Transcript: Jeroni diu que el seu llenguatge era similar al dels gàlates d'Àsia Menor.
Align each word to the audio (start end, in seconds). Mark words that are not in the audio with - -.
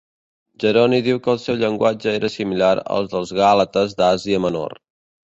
Jeroni 0.61 0.99
diu 1.07 1.17
que 1.25 1.29
el 1.33 1.41
seu 1.41 1.59
llenguatge 1.63 2.13
era 2.19 2.29
similar 2.35 2.69
al 2.95 3.09
dels 3.11 3.33
gàlates 3.41 3.93
d'Àsia 3.99 4.41
Menor. 4.47 4.75